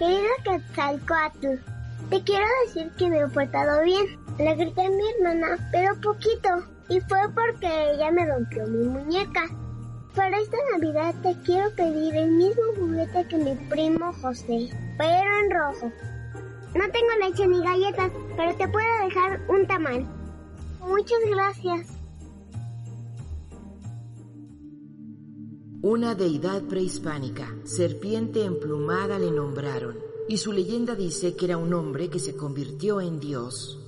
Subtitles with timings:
[0.00, 1.60] Querido Quetzalcoatl,
[2.08, 4.18] te quiero decir que me he portado bien.
[4.38, 6.48] Le grité a mi hermana, pero poquito,
[6.88, 9.42] y fue porque ella me rompió mi muñeca.
[10.16, 15.50] Para esta Navidad te quiero pedir el mismo juguete que mi primo José, pero en
[15.50, 15.92] rojo.
[16.74, 20.06] No tengo leche ni galletas, pero te puedo dejar un tamal.
[20.80, 21.99] Muchas gracias.
[25.82, 29.96] Una deidad prehispánica, serpiente emplumada le nombraron,
[30.28, 33.80] y su leyenda dice que era un hombre que se convirtió en Dios.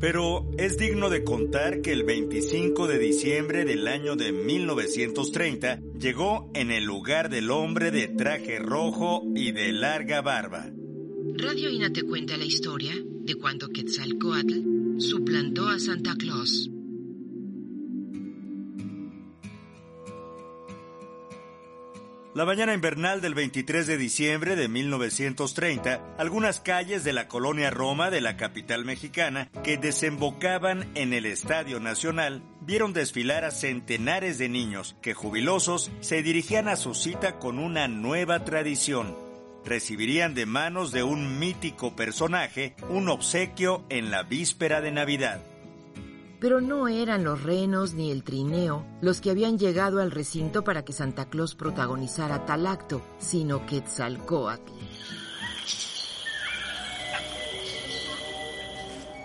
[0.00, 6.50] Pero es digno de contar que el 25 de diciembre del año de 1930 llegó
[6.54, 10.70] en el lugar del hombre de traje rojo y de larga barba.
[11.34, 16.70] Radio Ina te cuenta la historia de cuando Quetzalcoatl suplantó a Santa Claus.
[22.36, 28.10] La mañana invernal del 23 de diciembre de 1930, algunas calles de la colonia Roma
[28.10, 34.50] de la capital mexicana que desembocaban en el Estadio Nacional vieron desfilar a centenares de
[34.50, 39.16] niños que jubilosos se dirigían a su cita con una nueva tradición.
[39.64, 45.40] Recibirían de manos de un mítico personaje un obsequio en la víspera de Navidad.
[46.40, 50.84] Pero no eran los renos ni el trineo los que habían llegado al recinto para
[50.84, 54.72] que Santa Claus protagonizara tal acto, sino Quetzalcoatl.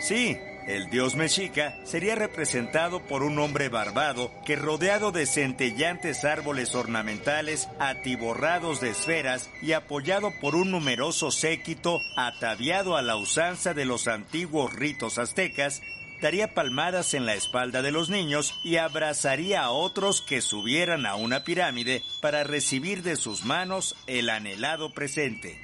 [0.00, 0.36] Sí,
[0.66, 7.68] el dios mexica sería representado por un hombre barbado que rodeado de centellantes árboles ornamentales
[7.80, 14.06] atiborrados de esferas y apoyado por un numeroso séquito ataviado a la usanza de los
[14.06, 15.82] antiguos ritos aztecas,
[16.22, 21.16] daría palmadas en la espalda de los niños y abrazaría a otros que subieran a
[21.16, 25.58] una pirámide para recibir de sus manos el anhelado presente.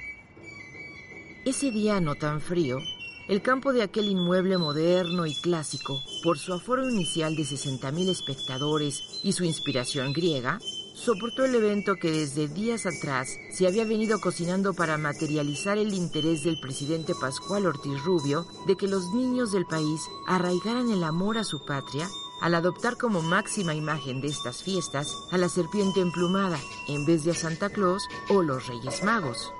[1.45, 2.77] Ese día no tan frío,
[3.29, 9.21] el campo de aquel inmueble moderno y clásico, por su aforo inicial de 60.000 espectadores
[9.23, 10.59] y su inspiración griega,
[10.99, 16.43] soportó el evento que desde días atrás se había venido cocinando para materializar el interés
[16.43, 21.43] del presidente Pascual Ortiz Rubio de que los niños del país arraigaran el amor a
[21.43, 22.07] su patria
[22.41, 27.31] al adoptar como máxima imagen de estas fiestas a la serpiente emplumada en vez de
[27.31, 29.53] a Santa Claus o los Reyes Magos.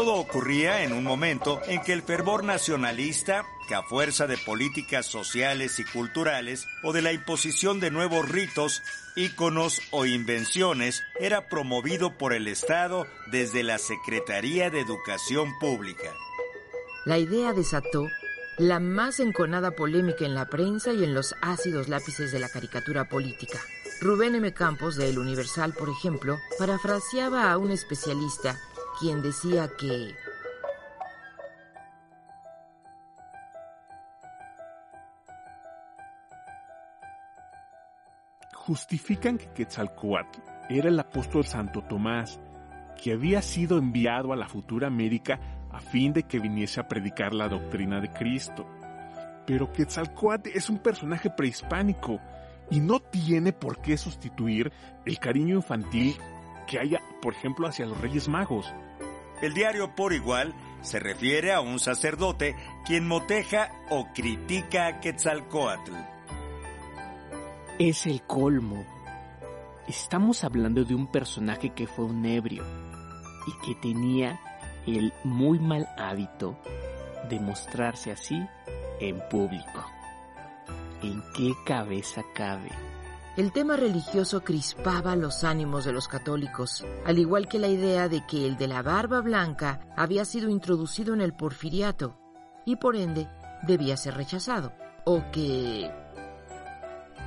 [0.00, 5.04] Todo ocurría en un momento en que el fervor nacionalista, que a fuerza de políticas
[5.04, 8.82] sociales y culturales o de la imposición de nuevos ritos,
[9.14, 16.14] íconos o invenciones, era promovido por el Estado desde la Secretaría de Educación Pública.
[17.04, 18.06] La idea desató
[18.56, 23.06] la más enconada polémica en la prensa y en los ácidos lápices de la caricatura
[23.10, 23.60] política.
[24.00, 24.50] Rubén M.
[24.54, 28.58] Campos de El Universal, por ejemplo, parafraseaba a un especialista
[29.00, 30.14] quien decía que
[38.52, 42.38] justifican que Quetzalcoatl era el apóstol Santo Tomás,
[43.02, 45.40] que había sido enviado a la futura América
[45.72, 48.66] a fin de que viniese a predicar la doctrina de Cristo.
[49.46, 52.20] Pero Quetzalcoatl es un personaje prehispánico
[52.70, 54.70] y no tiene por qué sustituir
[55.06, 56.14] el cariño infantil
[56.68, 58.72] que haya, por ejemplo, hacia los Reyes Magos.
[59.40, 65.92] El diario Por Igual se refiere a un sacerdote quien moteja o critica a Quetzalcoatl.
[67.78, 68.84] Es el colmo.
[69.88, 72.64] Estamos hablando de un personaje que fue un ebrio
[73.46, 74.38] y que tenía
[74.86, 76.58] el muy mal hábito
[77.28, 78.46] de mostrarse así
[79.00, 79.86] en público.
[81.02, 82.68] ¿En qué cabeza cabe?
[83.36, 88.26] El tema religioso crispaba los ánimos de los católicos, al igual que la idea de
[88.26, 92.18] que el de la barba blanca había sido introducido en el porfiriato
[92.66, 93.28] y por ende
[93.62, 94.72] debía ser rechazado,
[95.04, 95.88] o que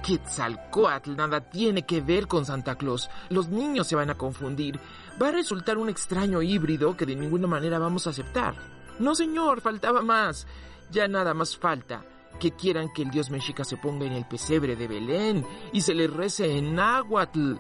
[0.06, 3.10] Quetzalcoatl nada tiene que ver con Santa Claus.
[3.30, 4.78] Los niños se van a confundir.
[5.22, 8.56] Va a resultar un extraño híbrido que de ninguna manera vamos a aceptar.
[9.00, 10.48] No, señor, faltaba más.
[10.92, 12.04] Ya nada más falta
[12.40, 15.94] que quieran que el dios mexica se ponga en el pesebre de Belén y se
[15.94, 17.56] le rece en náhuatl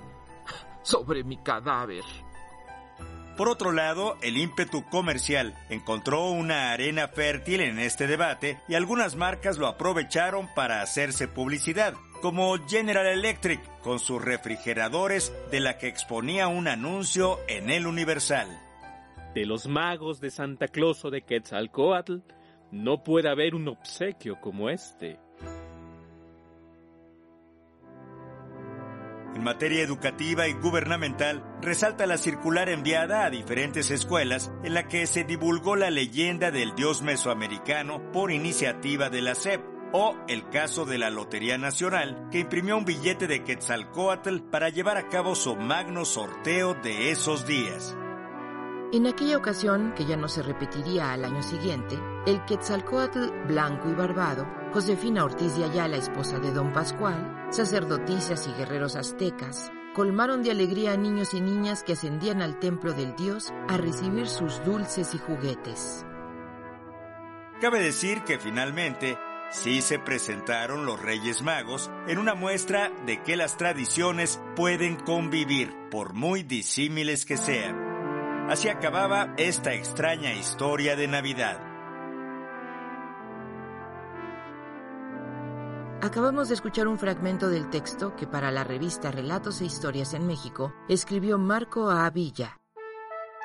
[0.83, 2.03] sobre mi cadáver.
[3.37, 9.15] Por otro lado, el ímpetu comercial encontró una arena fértil en este debate y algunas
[9.15, 15.87] marcas lo aprovecharon para hacerse publicidad, como General Electric con sus refrigeradores de la que
[15.87, 18.47] exponía un anuncio en el Universal.
[19.33, 22.17] De los magos de Santa Claus o de Quetzalcoatl,
[22.73, 25.19] no puede haber un obsequio como este.
[29.35, 35.07] En materia educativa y gubernamental, resalta la circular enviada a diferentes escuelas en la que
[35.07, 39.61] se divulgó la leyenda del dios mesoamericano por iniciativa de la SEP,
[39.91, 44.97] o el caso de la Lotería Nacional, que imprimió un billete de Quetzalcoatl para llevar
[44.97, 47.95] a cabo su magno sorteo de esos días.
[48.94, 51.98] En aquella ocasión, que ya no se repetiría al año siguiente,
[52.28, 58.51] el Quetzalcoatl blanco y barbado, Josefina Ortiz de Ayala, esposa de don Pascual, sacerdotisas y
[58.51, 63.51] guerreros aztecas, colmaron de alegría a niños y niñas que ascendían al templo del dios
[63.68, 66.06] a recibir sus dulces y juguetes.
[67.62, 69.18] Cabe decir que finalmente
[69.50, 75.74] sí se presentaron los Reyes Magos en una muestra de que las tradiciones pueden convivir,
[75.90, 77.82] por muy disímiles que sean.
[78.50, 81.60] Así acababa esta extraña historia de Navidad.
[86.01, 90.28] Acabamos de escuchar un fragmento del texto que para la revista Relatos e Historias en
[90.28, 92.10] México escribió Marco A.
[92.10, 92.60] Villa.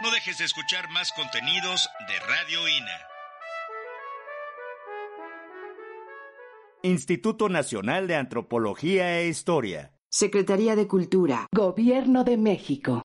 [0.03, 2.99] No dejes de escuchar más contenidos de Radio INA.
[6.83, 9.93] Instituto Nacional de Antropología e Historia.
[10.11, 11.47] Secretaría de Cultura.
[11.55, 12.97] Gobierno de México.